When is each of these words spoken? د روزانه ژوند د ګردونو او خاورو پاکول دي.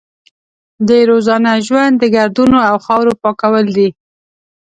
د 0.87 0.89
روزانه 1.09 1.51
ژوند 1.67 1.93
د 1.99 2.03
ګردونو 2.15 2.57
او 2.69 2.75
خاورو 2.85 3.13
پاکول 3.21 3.65
دي. 3.77 3.89